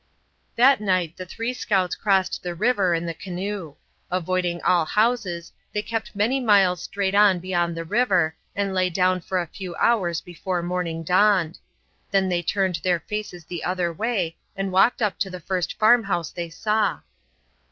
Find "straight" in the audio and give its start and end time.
6.81-7.13